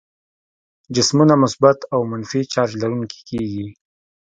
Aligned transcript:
جسمونه 0.95 1.33
مثبت 1.43 1.77
او 1.93 1.99
منفي 2.11 2.41
چارج 2.53 2.71
لرونکي 2.81 3.19
کیږي. 3.29 3.67